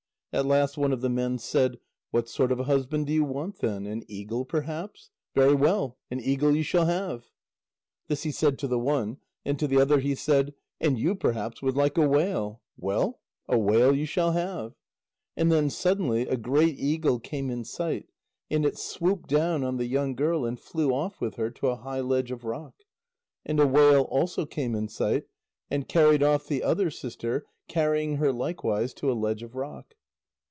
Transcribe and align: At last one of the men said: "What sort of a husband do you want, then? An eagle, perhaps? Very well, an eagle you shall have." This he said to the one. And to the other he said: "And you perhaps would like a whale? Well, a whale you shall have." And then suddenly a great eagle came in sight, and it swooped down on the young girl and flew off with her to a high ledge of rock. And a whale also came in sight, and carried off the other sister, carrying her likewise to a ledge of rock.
At 0.33 0.45
last 0.45 0.77
one 0.77 0.93
of 0.93 1.01
the 1.01 1.09
men 1.09 1.37
said: 1.39 1.77
"What 2.11 2.29
sort 2.29 2.53
of 2.53 2.59
a 2.61 2.63
husband 2.63 3.05
do 3.07 3.11
you 3.11 3.25
want, 3.25 3.59
then? 3.59 3.85
An 3.85 4.03
eagle, 4.07 4.45
perhaps? 4.45 5.09
Very 5.35 5.53
well, 5.53 5.97
an 6.09 6.21
eagle 6.21 6.55
you 6.55 6.63
shall 6.63 6.85
have." 6.85 7.25
This 8.07 8.23
he 8.23 8.31
said 8.31 8.57
to 8.59 8.67
the 8.69 8.79
one. 8.79 9.17
And 9.43 9.59
to 9.59 9.67
the 9.67 9.77
other 9.81 9.99
he 9.99 10.15
said: 10.15 10.53
"And 10.79 10.97
you 10.97 11.15
perhaps 11.15 11.61
would 11.61 11.75
like 11.75 11.97
a 11.97 12.07
whale? 12.07 12.61
Well, 12.77 13.19
a 13.49 13.57
whale 13.59 13.93
you 13.93 14.05
shall 14.05 14.31
have." 14.31 14.75
And 15.35 15.51
then 15.51 15.69
suddenly 15.69 16.21
a 16.21 16.37
great 16.37 16.79
eagle 16.79 17.19
came 17.19 17.49
in 17.49 17.65
sight, 17.65 18.05
and 18.49 18.65
it 18.65 18.77
swooped 18.77 19.27
down 19.27 19.65
on 19.65 19.75
the 19.75 19.85
young 19.85 20.15
girl 20.15 20.45
and 20.45 20.57
flew 20.57 20.93
off 20.93 21.19
with 21.19 21.35
her 21.35 21.49
to 21.51 21.67
a 21.67 21.75
high 21.75 21.99
ledge 21.99 22.31
of 22.31 22.45
rock. 22.45 22.75
And 23.45 23.59
a 23.59 23.67
whale 23.67 24.03
also 24.03 24.45
came 24.45 24.75
in 24.75 24.87
sight, 24.87 25.25
and 25.69 25.89
carried 25.89 26.23
off 26.23 26.47
the 26.47 26.63
other 26.63 26.89
sister, 26.89 27.45
carrying 27.67 28.15
her 28.15 28.31
likewise 28.31 28.93
to 28.93 29.11
a 29.11 29.19
ledge 29.19 29.43
of 29.43 29.55
rock. 29.55 29.95